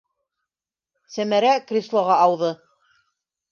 -Сәмәрә 1.17 1.53
креслоға 1.73 2.19
ауҙы. 2.25 2.53